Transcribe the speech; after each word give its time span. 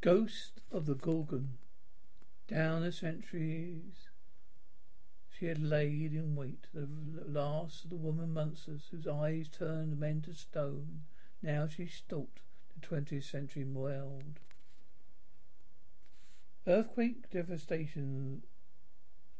Ghost 0.00 0.60
of 0.70 0.86
the 0.86 0.94
Gorgon. 0.94 1.58
Down 2.46 2.82
the 2.82 2.92
centuries, 2.92 4.10
she 5.28 5.46
had 5.46 5.60
laid 5.60 6.14
in 6.14 6.36
wait, 6.36 6.68
the 6.72 6.88
last 7.26 7.84
of 7.84 7.90
the 7.90 7.96
woman 7.96 8.32
monsters 8.32 8.86
whose 8.90 9.08
eyes 9.08 9.48
turned 9.48 9.98
men 9.98 10.22
to 10.22 10.34
stone. 10.34 11.02
Now 11.42 11.66
she 11.66 11.86
stalked 11.86 12.42
the 12.74 12.80
twentieth 12.80 13.24
century 13.24 13.64
world. 13.64 14.38
Earthquake 16.64 17.28
devastation 17.30 18.44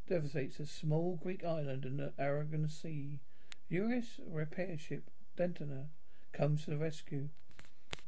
devastates 0.09 0.59
a 0.59 0.67
small 0.67 1.17
Greek 1.23 1.45
island 1.45 1.85
in 1.85 1.99
the 1.99 2.13
Aegean 2.19 2.69
Sea. 2.69 3.21
U.S. 3.69 4.19
repair 4.27 4.77
ship 4.77 5.11
Dentona 5.37 5.87
comes 6.33 6.65
to 6.65 6.71
the 6.71 6.79
rescue. 6.79 7.29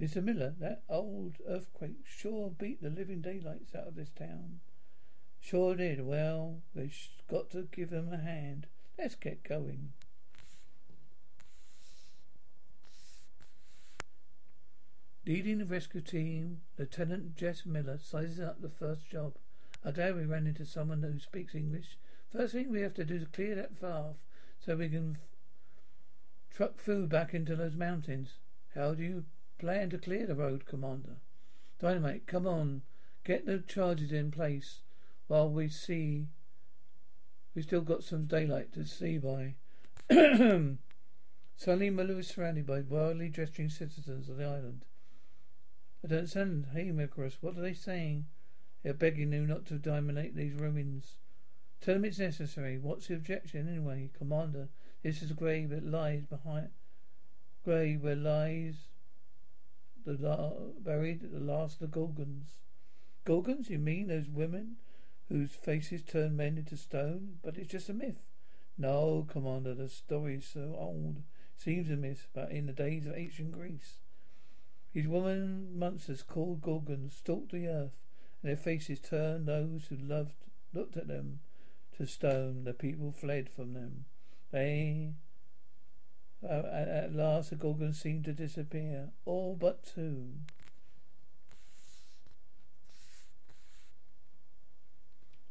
Mr. 0.01 0.23
Miller, 0.23 0.55
that 0.59 0.83
old 0.89 1.37
earthquake 1.47 2.07
sure 2.07 2.51
beat 2.51 2.83
the 2.83 2.89
living 2.89 3.21
daylights 3.21 3.75
out 3.75 3.87
of 3.87 3.97
this 3.97 4.09
town. 4.09 4.61
Sure 5.41 5.75
did. 5.75 6.07
Well, 6.07 6.63
we've 6.75 6.97
got 7.29 7.51
to 7.51 7.69
give 7.71 7.91
them 7.91 8.11
a 8.13 8.17
hand. 8.17 8.67
Let's 8.99 9.15
get 9.15 9.43
going. 9.43 9.93
Leading 15.27 15.59
the 15.59 15.67
rescue 15.67 16.01
team, 16.01 16.63
Lieutenant 16.79 17.37
Jess 17.37 17.67
Miller 17.67 17.99
sizes 18.03 18.41
up 18.41 18.63
the 18.63 18.71
first 18.71 19.09
job. 19.11 19.35
I'm 19.85 19.93
glad 19.93 20.17
we 20.17 20.25
ran 20.25 20.47
into 20.47 20.65
someone 20.65 21.03
who 21.03 21.19
speaks 21.19 21.55
English. 21.55 21.99
First 22.33 22.55
thing 22.55 22.71
we 22.71 22.81
have 22.81 22.95
to 22.95 23.05
do 23.05 23.17
is 23.17 23.27
clear 23.33 23.55
that 23.55 23.81
path 23.81 24.17
so 24.59 24.77
we 24.77 24.89
can 24.89 25.17
f- 25.17 26.57
truck 26.57 26.79
food 26.79 27.11
back 27.11 27.35
into 27.35 27.55
those 27.55 27.77
mountains. 27.77 28.39
How 28.75 28.95
do 28.95 29.03
you 29.03 29.25
plan 29.61 29.91
to 29.91 29.99
clear 29.99 30.27
the 30.27 30.35
road, 30.35 30.67
Commander? 30.67 31.17
Dynamite, 31.79 32.27
come 32.27 32.47
on. 32.47 32.83
Get 33.25 33.47
the 33.47 33.59
charges 33.59 34.13
in 34.13 34.31
place 34.31 34.81
while 35.29 35.49
we 35.49 35.69
see 35.69 36.29
We've 37.55 37.65
still 37.65 37.81
got 37.81 38.05
some 38.05 38.27
daylight 38.27 38.73
to 38.75 38.85
see 38.85 39.19
by. 39.19 39.55
Suddenly 41.57 41.91
Miller 41.91 42.21
is 42.21 42.29
surrounded 42.29 42.67
by 42.67 42.81
wildly 42.81 43.29
gesturing 43.29 43.71
citizens 43.71 44.29
of 44.29 44.37
the 44.37 44.45
island. 44.45 44.85
I 46.05 46.09
don't 46.09 46.19
understand. 46.19 46.69
Hey, 46.73 46.91
Mikaros, 46.93 47.39
what 47.41 47.59
are 47.59 47.61
they 47.61 47.75
saying? 47.75 48.27
They're 48.83 48.95
begging 48.95 49.33
you 49.33 49.47
not 49.47 49.67
to 49.67 49.75
dominate 49.75 50.37
these 50.37 50.55
ruins. 50.55 51.17
Tell 51.81 51.95
them 51.95 52.05
it's 52.05 52.19
necessary. 52.19 52.79
What's 52.79 53.09
the 53.09 53.15
objection 53.15 53.69
anyway, 53.69 54.11
Commander? 54.17 54.69
This 55.03 55.21
is 55.21 55.33
a 55.33 55.35
grave 55.35 55.71
that 55.71 55.85
lies 55.85 56.25
behind. 56.25 56.69
Grave 57.65 58.03
where 58.03 58.17
lies 58.17 58.87
the 60.05 60.17
la- 60.19 60.73
buried 60.79 61.33
the 61.33 61.41
last 61.41 61.75
of 61.75 61.91
the 61.91 61.99
Gorgons. 61.99 62.57
Gorgons? 63.25 63.71
You 63.71 63.79
mean 63.79 64.09
those 64.09 64.29
women 64.29 64.77
whose 65.29 65.53
faces 65.53 66.03
turn 66.03 66.37
men 66.37 66.59
into 66.59 66.77
stone? 66.77 67.39
But 67.43 67.57
it's 67.57 67.71
just 67.71 67.89
a 67.89 67.95
myth. 67.95 68.23
No, 68.79 69.27
Commander, 69.29 69.75
the 69.75 69.89
story 69.89 70.37
is 70.37 70.47
so 70.47 70.75
old. 70.79 71.23
Seems 71.57 71.91
a 71.91 71.97
myth, 71.97 72.29
but 72.33 72.51
in 72.51 72.67
the 72.67 72.73
days 72.73 73.07
of 73.07 73.15
ancient 73.15 73.53
Greece. 73.53 74.01
These 74.93 75.07
woman 75.07 75.79
monsters 75.79 76.23
called 76.23 76.63
Gorgons 76.63 77.15
stalked 77.15 77.53
the 77.53 77.69
earth, 77.69 77.99
and 78.43 78.49
their 78.49 78.57
faces 78.57 78.99
turned 79.01 79.47
those 79.47 79.87
who 79.89 79.97
loved 79.97 80.35
looked 80.73 80.97
at 80.97 81.09
them 81.09 81.41
to 81.97 82.07
stone. 82.07 82.65
The 82.65 82.73
people 82.73 83.13
fled 83.13 83.49
from 83.51 83.75
them. 83.75 84.07
They 84.51 85.13
uh, 86.43 86.63
at 86.73 87.15
last 87.15 87.51
the 87.51 87.57
Gorgons 87.57 88.01
seemed 88.01 88.25
to 88.25 88.33
disappear, 88.33 89.11
all 89.25 89.57
but 89.59 89.85
two. 89.85 90.33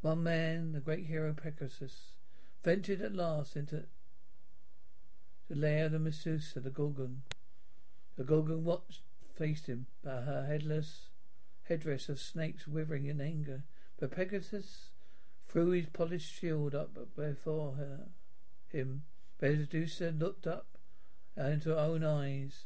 One 0.02 0.24
man, 0.24 0.72
the 0.72 0.80
great 0.80 1.08
hero 1.08 1.34
Pegasus, 1.34 2.14
ventured 2.64 3.02
at 3.02 3.14
last 3.14 3.56
into 3.56 3.84
the 5.50 5.56
lair 5.56 5.86
of 5.86 5.92
the 5.92 6.00
Medusa, 6.00 6.60
the 6.60 6.70
Gorgon. 6.70 7.24
The 8.16 8.24
Gorgon 8.24 8.64
watched, 8.64 9.02
faced 9.36 9.68
him, 9.68 9.88
but 10.04 10.24
her 10.24 10.46
headless 10.48 11.10
headdress 11.64 12.10
of 12.10 12.20
snakes 12.20 12.68
withering 12.68 13.06
in 13.06 13.22
anger. 13.22 13.64
But 14.00 14.12
Pegasus 14.12 14.90
threw 15.48 15.72
his 15.72 15.86
polished 15.88 16.34
shield 16.34 16.74
up 16.74 16.96
before 17.16 17.74
her, 17.74 18.08
him. 18.68 19.04
Medusa 19.42 20.12
looked 20.12 20.48
up 20.48 20.79
into 21.38 21.70
her 21.70 21.78
own 21.78 22.04
eyes, 22.04 22.66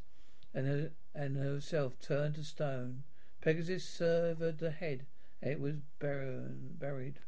and 0.53 0.67
her, 0.67 0.91
and 1.13 1.37
herself 1.37 1.99
turned 1.99 2.35
to 2.35 2.43
stone. 2.43 3.03
Pegasus 3.41 3.83
severed 3.83 4.59
the 4.59 4.71
head 4.71 5.05
it 5.45 5.59
was 5.59 5.75
buried. 5.99 7.19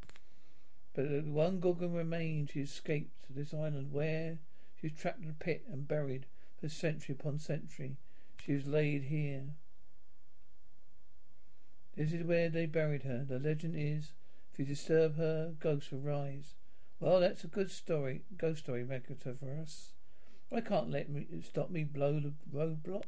But 0.94 1.25
one 1.25 1.59
Gorgon 1.59 1.94
remained. 1.94 2.51
She 2.51 2.62
escaped 2.62 3.25
to 3.28 3.34
this 3.34 3.53
island 3.53 3.91
where 3.91 4.38
she 4.79 4.88
was 4.88 4.94
trapped 4.97 5.22
in 5.22 5.29
a 5.29 5.34
pit 5.34 5.66
and 5.69 5.85
buried 5.88 6.25
for 6.57 6.69
century 6.69 7.16
upon 7.19 7.40
century. 7.40 7.97
She 8.41 8.53
was 8.53 8.66
laid 8.66 9.03
here. 9.03 9.44
This 11.97 12.13
is 12.13 12.23
where 12.23 12.50
they 12.50 12.66
buried 12.66 13.03
her. 13.03 13.25
The 13.28 13.40
legend 13.40 13.75
is, 13.78 14.13
if 14.53 14.59
you 14.59 14.66
disturb 14.66 15.17
her, 15.17 15.53
ghosts 15.59 15.91
will 15.91 16.00
rise. 16.00 16.56
Well, 17.02 17.19
that's 17.19 17.44
a 17.44 17.47
good 17.47 17.72
story, 17.72 18.23
ghost 18.38 18.59
story, 18.59 18.85
Megata, 18.85 19.38
for 19.38 19.59
us. 19.62 19.91
I 20.52 20.62
can't 20.62 20.92
let 20.92 21.10
me 21.10 21.28
stop 21.44 21.70
me 21.70 21.84
blow 21.84 22.20
the 22.20 22.34
roadblock. 22.54 23.04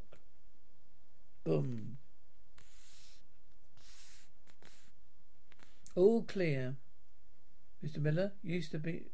Boom. 1.44 1.98
All 5.94 6.22
clear. 6.22 6.76
Mr. 7.84 7.98
Miller 7.98 8.32
used 8.42 8.72
to 8.72 8.78
be 8.78 9.04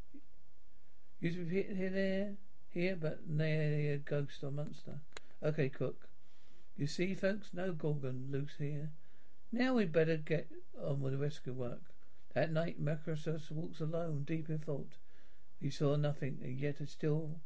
used 1.19 1.37
to 1.37 1.45
be 1.45 1.63
here 1.63 1.89
there 1.89 2.33
here, 2.69 2.97
but 2.99 3.27
nearly 3.27 3.89
a 3.89 3.97
ghost 3.97 4.43
or 4.43 4.51
monster. 4.51 4.99
Okay, 5.41 5.69
Cook. 5.69 6.09
You 6.77 6.87
see, 6.87 7.15
folks, 7.15 7.51
no 7.53 7.71
Gorgon 7.71 8.27
loose 8.31 8.55
here. 8.59 8.89
Now 9.51 9.75
we'd 9.75 9.93
better 9.93 10.17
get 10.17 10.49
on 10.83 10.99
with 10.99 11.13
the 11.13 11.19
rescue 11.19 11.53
work. 11.53 11.81
That 12.33 12.51
night, 12.51 12.83
Macrosus 12.83 13.49
walks 13.49 13.79
alone, 13.79 14.23
deep 14.27 14.49
in 14.49 14.59
thought. 14.59 14.97
He 15.61 15.69
saw 15.69 15.95
nothing, 15.95 16.39
and 16.43 16.59
yet 16.59 16.81
it 16.81 16.89
still 16.89 17.39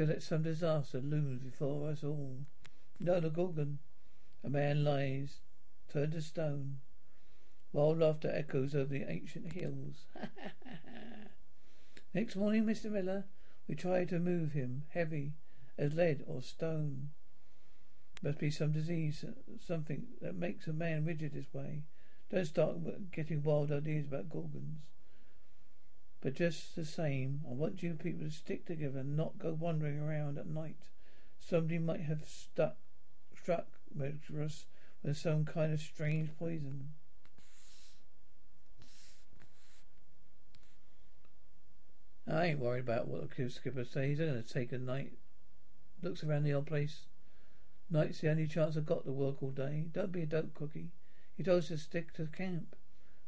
feel 0.00 0.06
that 0.06 0.22
some 0.22 0.42
disaster 0.42 0.98
looms 0.98 1.42
before 1.42 1.90
us 1.90 2.02
all. 2.02 2.38
No, 2.98 3.20
the 3.20 3.28
Gorgon. 3.28 3.80
A 4.42 4.48
man 4.48 4.82
lies, 4.82 5.40
turned 5.92 6.12
to 6.12 6.22
stone. 6.22 6.78
Wild 7.74 7.98
laughter 7.98 8.32
echoes 8.34 8.74
over 8.74 8.86
the 8.86 9.04
ancient 9.06 9.52
hills. 9.52 10.06
Next 12.14 12.34
morning, 12.34 12.64
Mr. 12.64 12.90
Miller, 12.90 13.26
we 13.68 13.74
tried 13.74 14.08
to 14.08 14.18
move 14.18 14.52
him, 14.52 14.84
heavy 14.88 15.34
as 15.76 15.92
lead 15.92 16.24
or 16.26 16.40
stone. 16.40 17.10
Must 18.22 18.38
be 18.38 18.50
some 18.50 18.72
disease, 18.72 19.22
something 19.66 20.06
that 20.22 20.34
makes 20.34 20.66
a 20.66 20.72
man 20.72 21.04
rigid 21.04 21.34
this 21.34 21.52
way. 21.52 21.82
Don't 22.30 22.46
start 22.46 22.76
getting 23.12 23.42
wild 23.42 23.70
ideas 23.70 24.06
about 24.06 24.30
gorgons. 24.30 24.80
But 26.20 26.34
just 26.34 26.76
the 26.76 26.84
same, 26.84 27.40
I 27.48 27.52
want 27.52 27.82
you 27.82 27.94
people 27.94 28.26
to 28.26 28.30
stick 28.30 28.66
together 28.66 29.00
and 29.00 29.16
not 29.16 29.38
go 29.38 29.52
wandering 29.52 29.98
around 29.98 30.36
at 30.36 30.46
night. 30.46 30.88
Somebody 31.38 31.78
might 31.78 32.02
have 32.02 32.24
stuck, 32.24 32.76
struck 33.34 33.66
us 33.98 34.66
with 35.02 35.16
some 35.16 35.44
kind 35.44 35.72
of 35.72 35.80
strange 35.80 36.30
poison. 36.38 36.90
I 42.30 42.46
ain't 42.46 42.60
worried 42.60 42.84
about 42.84 43.08
what 43.08 43.30
the 43.34 43.48
skipper 43.48 43.84
says. 43.84 44.18
They're 44.18 44.28
going 44.28 44.42
to 44.42 44.48
take 44.48 44.72
a 44.72 44.78
night. 44.78 45.14
Looks 46.02 46.22
around 46.22 46.44
the 46.44 46.54
old 46.54 46.66
place. 46.66 47.06
Night's 47.90 48.20
the 48.20 48.30
only 48.30 48.46
chance 48.46 48.76
I've 48.76 48.86
got 48.86 49.04
to 49.04 49.12
work 49.12 49.42
all 49.42 49.50
day. 49.50 49.86
Don't 49.92 50.12
be 50.12 50.22
a 50.22 50.26
dope 50.26 50.54
cookie. 50.54 50.90
He 51.36 51.42
told 51.42 51.60
us 51.60 51.68
to 51.68 51.78
stick 51.78 52.12
to 52.14 52.26
camp. 52.26 52.76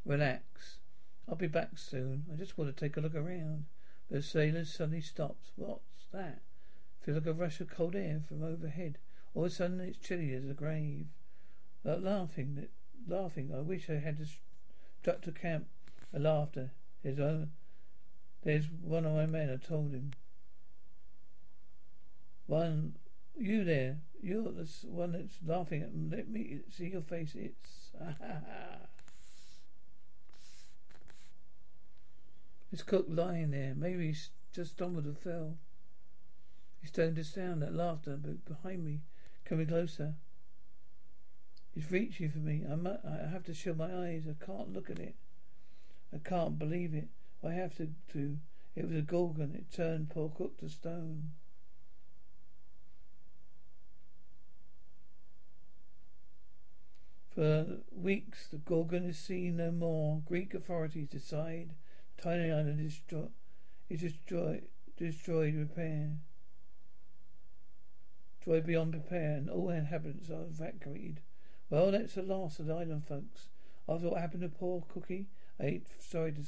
Relax. 0.05 0.77
I'll 1.27 1.35
be 1.35 1.47
back 1.47 1.77
soon. 1.77 2.25
I 2.31 2.35
just 2.37 2.57
want 2.57 2.75
to 2.75 2.79
take 2.79 2.97
a 2.97 3.01
look 3.01 3.15
around. 3.15 3.65
The 4.09 4.21
sailor 4.21 4.65
suddenly 4.65 5.01
stops. 5.01 5.51
What's 5.55 6.07
that? 6.11 6.41
Feel 7.01 7.15
like 7.15 7.25
a 7.25 7.33
rush 7.33 7.59
of 7.59 7.69
cold 7.69 7.95
air 7.95 8.21
from 8.27 8.43
overhead. 8.43 8.97
All 9.33 9.45
of 9.45 9.51
a 9.51 9.53
sudden 9.53 9.79
it's 9.79 9.97
chilly 9.97 10.33
as 10.33 10.49
a 10.49 10.53
grave. 10.53 11.07
Like 11.83 12.01
laughing, 12.01 12.67
laughing. 13.07 13.51
I 13.55 13.61
wish 13.61 13.89
I 13.89 13.95
had 13.95 14.19
struck 15.01 15.21
to 15.21 15.31
camp. 15.31 15.67
A 16.13 16.19
laughter. 16.19 16.71
His 17.01 17.19
own 17.19 17.51
there's 18.43 18.65
one 18.81 19.05
of 19.05 19.13
my 19.13 19.25
men, 19.25 19.49
I 19.49 19.55
told 19.55 19.93
him. 19.93 20.11
One, 22.45 22.95
you 23.37 23.63
there, 23.63 23.99
you're 24.21 24.43
the 24.43 24.69
one 24.85 25.13
that's 25.13 25.39
laughing 25.45 25.81
at 25.81 25.95
me. 25.95 26.09
Let 26.11 26.29
me 26.29 26.59
see 26.69 26.89
your 26.89 27.01
face. 27.01 27.35
It's. 27.35 27.91
It's 32.73 32.81
Cook 32.81 33.05
lying 33.07 33.51
there. 33.51 33.75
Maybe 33.77 34.07
he's 34.07 34.31
just 34.51 34.71
stumbled 34.71 35.05
and 35.05 35.15
fell. 35.15 35.57
He's 36.81 36.89
turned 36.89 37.17
to 37.17 37.23
sound 37.23 37.61
that 37.61 37.75
laughter 37.75 38.17
but 38.19 38.43
behind 38.45 38.83
me, 38.83 39.01
coming 39.45 39.67
closer. 39.67 40.15
It's 41.75 41.91
reaching 41.91 42.31
for 42.31 42.39
me. 42.39 42.63
I, 42.69 42.75
mu- 42.75 42.89
uh, 42.89 43.27
I 43.27 43.29
have 43.31 43.43
to 43.43 43.53
shut 43.53 43.77
my 43.77 43.93
eyes. 43.93 44.23
I 44.27 44.43
can't 44.43 44.73
look 44.73 44.89
at 44.89 44.97
it. 44.97 45.13
I 46.11 46.17
can't 46.17 46.57
believe 46.57 46.95
it. 46.95 47.09
I 47.43 47.51
have 47.51 47.77
to. 47.77 47.89
to. 48.13 48.37
It 48.75 48.87
was 48.87 48.97
a 48.97 49.01
gorgon. 49.01 49.53
It 49.53 49.71
turned 49.71 50.09
poor 50.09 50.29
cook 50.29 50.57
to 50.57 50.67
stone. 50.67 51.33
For 57.35 57.81
weeks, 57.95 58.47
the 58.47 58.57
Gorgon 58.57 59.05
is 59.05 59.19
seen 59.19 59.57
no 59.57 59.71
more. 59.71 60.21
Greek 60.25 60.55
authorities 60.55 61.07
decide 61.07 61.73
Tiny 62.23 62.51
Island 62.51 62.79
is, 62.79 62.93
destroy- 62.93 63.27
is 63.89 63.99
destroyed, 63.99 64.63
destroyed, 64.95 65.55
repair. 65.55 66.19
Destroyed 68.37 68.65
beyond 68.65 68.93
repair, 68.93 69.35
and 69.35 69.49
all 69.49 69.69
inhabitants 69.69 70.29
are 70.29 70.45
evacuated. 70.45 71.19
Well, 71.69 71.91
that's 71.91 72.15
the 72.15 72.23
last 72.23 72.61
of 72.61 72.67
the 72.67 72.75
island 72.75 73.05
folks. 73.05 73.49
After 73.89 74.07
what 74.07 74.21
happened 74.21 74.43
to 74.43 74.47
poor 74.47 74.85
Cookie, 74.87 75.27
I 75.59 75.65
ain't 75.65 75.87
sorry 75.99 76.31
to, 76.31 76.43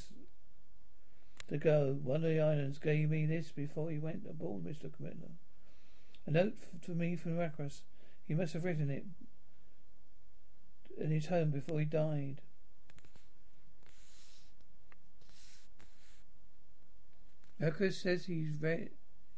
to 1.48 1.58
go. 1.58 1.98
One 2.02 2.24
of 2.24 2.30
the 2.30 2.40
islands 2.40 2.78
gave 2.78 3.10
me 3.10 3.26
this 3.26 3.52
before 3.52 3.90
he 3.90 3.98
went 3.98 4.24
aboard, 4.26 4.64
Mr. 4.64 4.90
Commander. 4.90 5.32
A 6.24 6.30
note 6.30 6.54
for 6.80 6.92
me 6.92 7.16
from 7.16 7.36
Rakros. 7.36 7.82
He 8.26 8.32
must 8.32 8.54
have 8.54 8.64
written 8.64 8.88
it 8.88 9.04
in 10.98 11.10
his 11.10 11.26
home 11.26 11.50
before 11.50 11.80
he 11.80 11.84
died. 11.84 12.40
Rakros 17.60 17.94
says 17.94 18.26
he's 18.26 18.60
read 18.60 18.90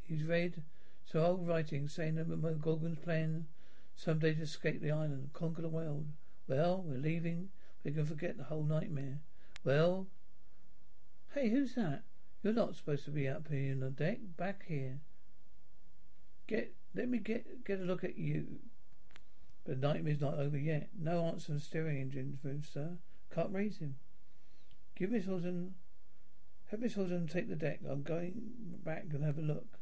he's 0.03 0.25
read 0.25 0.63
some 1.05 1.23
old 1.23 1.49
writing 1.49 1.89
saying 1.89 2.17
that 2.17 2.61
Gorgon's 2.61 2.99
plan 2.99 3.47
someday 3.95 4.35
to 4.35 4.43
escape 4.43 4.81
the 4.81 4.91
island, 4.91 5.31
conquer 5.33 5.63
the 5.63 5.69
world. 5.69 6.07
Well, 6.47 6.85
we're 6.87 6.99
leaving. 6.99 7.49
We 7.85 7.93
can 7.93 8.07
forget 8.07 8.37
the 8.37 8.45
whole 8.45 8.63
nightmare. 8.63 9.21
Well, 9.65 10.07
hey, 11.35 11.51
who's 11.51 11.75
that? 11.75 12.03
You're 12.43 12.53
not 12.53 12.77
supposed 12.77 13.05
to 13.07 13.11
be 13.11 13.29
up 13.29 13.49
here 13.49 13.73
on 13.73 13.81
the 13.81 13.91
deck. 13.91 14.19
Back 14.37 14.65
here. 14.67 15.01
Get, 16.47 16.75
let 16.95 17.09
me 17.09 17.19
get 17.19 17.65
get 17.65 17.81
a 17.81 17.85
look 17.85 18.05
at 18.05 18.17
you. 18.17 18.47
The 19.65 19.75
nightmare's 19.75 20.21
not 20.21 20.39
over 20.39 20.57
yet. 20.57 20.89
No 20.99 21.25
answer 21.25 21.47
from 21.47 21.61
steering 21.61 22.01
engine 22.01 22.39
room, 22.43 22.63
sir. 22.63 22.97
Can't 23.35 23.53
raise 23.53 23.79
him. 23.79 23.97
Give 24.97 25.11
Miss 25.11 25.27
Horton, 25.27 25.75
have 26.71 26.81
Miss 26.81 26.95
Horton 26.95 27.27
take 27.27 27.49
the 27.49 27.57
deck. 27.57 27.81
I'm 27.89 28.03
going 28.03 28.35
back 28.85 29.07
and 29.13 29.25
have 29.25 29.39
a 29.39 29.43
look. 29.43 29.79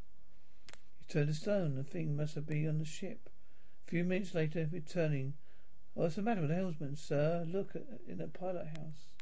He 0.99 1.13
turned 1.13 1.29
to 1.29 1.35
stone. 1.35 1.75
The 1.75 1.83
thing 1.83 2.17
must 2.17 2.35
have 2.35 2.47
been 2.47 2.69
on 2.69 2.79
the 2.79 2.85
ship. 2.85 3.29
A 3.87 3.91
few 3.91 4.05
minutes 4.05 4.35
later, 4.35 4.69
returning. 4.71 5.35
Oh, 5.97 6.03
What's 6.03 6.17
the 6.17 6.23
matter 6.23 6.41
with 6.41 6.51
the 6.51 6.57
helmsman, 6.57 6.97
sir? 6.97 7.45
Look 7.49 7.75
at, 7.75 7.83
in 8.09 8.19
the 8.19 8.29
pilot 8.29 8.67
house. 8.69 9.13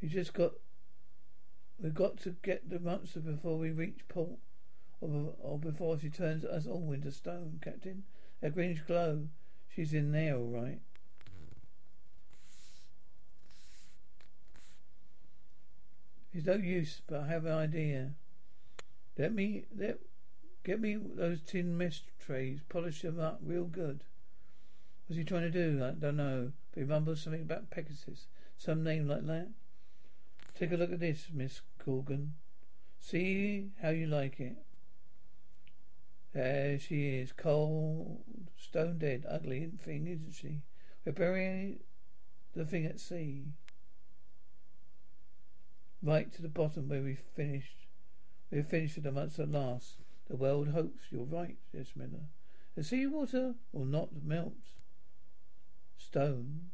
You 0.00 0.08
just 0.08 0.34
got. 0.34 0.52
We've 1.80 1.94
got 1.94 2.18
to 2.18 2.36
get 2.42 2.68
the 2.68 2.78
monster 2.78 3.20
before 3.20 3.58
we 3.58 3.70
reach 3.70 4.06
port, 4.08 4.38
or, 5.00 5.34
or 5.40 5.58
before 5.58 5.98
she 5.98 6.10
turns 6.10 6.44
us 6.44 6.66
all 6.66 6.92
into 6.92 7.10
stone, 7.10 7.60
Captain. 7.62 8.04
A 8.42 8.50
greenish 8.50 8.80
glow. 8.80 9.28
She's 9.74 9.94
in 9.94 10.12
there, 10.12 10.36
all 10.36 10.48
right. 10.48 10.80
It's 16.42 16.48
no 16.48 16.54
use, 16.54 17.02
but 17.06 17.20
I 17.20 17.26
have 17.28 17.46
an 17.46 17.52
idea. 17.52 18.14
Let 19.16 19.32
me 19.32 19.66
let 19.78 20.00
get 20.64 20.80
me 20.80 20.96
those 20.96 21.40
tin 21.40 21.78
mess 21.78 22.02
trays, 22.18 22.58
polish 22.68 23.02
them 23.02 23.20
up 23.20 23.38
real 23.44 23.66
good. 23.66 24.02
What's 25.06 25.18
he 25.18 25.22
trying 25.22 25.42
to 25.42 25.50
do? 25.50 25.84
I 25.84 25.92
don't 25.92 26.16
know. 26.16 26.50
But 26.72 26.80
he 26.80 26.86
mumbles 26.86 27.22
something 27.22 27.42
about 27.42 27.70
Pegasus, 27.70 28.26
some 28.58 28.82
name 28.82 29.06
like 29.06 29.24
that. 29.26 29.50
Take 30.58 30.72
a 30.72 30.76
look 30.76 30.92
at 30.92 30.98
this, 30.98 31.28
Miss 31.32 31.60
Gorgon. 31.84 32.32
See 32.98 33.68
how 33.80 33.90
you 33.90 34.08
like 34.08 34.40
it. 34.40 34.56
There 36.32 36.76
she 36.76 37.20
is, 37.20 37.30
cold, 37.30 38.24
stone 38.58 38.98
dead, 38.98 39.26
ugly 39.30 39.70
thing, 39.84 40.08
isn't 40.08 40.34
she? 40.34 40.62
We're 41.06 41.12
burying 41.12 41.78
the 42.56 42.64
thing 42.64 42.84
at 42.86 42.98
sea. 42.98 43.44
Right 46.02 46.32
to 46.32 46.42
the 46.42 46.48
bottom 46.48 46.88
where 46.88 47.02
we 47.02 47.14
finished. 47.14 47.86
We 48.50 48.58
have 48.58 48.68
finished 48.68 48.96
with 48.96 49.04
the 49.04 49.12
months 49.12 49.38
at 49.38 49.50
last. 49.50 49.98
The 50.28 50.36
world 50.36 50.68
hopes 50.68 51.04
you're 51.10 51.24
right, 51.24 51.56
says. 51.70 51.92
The 52.74 52.84
sea 52.84 53.06
water 53.06 53.54
will 53.72 53.84
not 53.84 54.08
melt. 54.24 54.54
Stone 55.96 56.70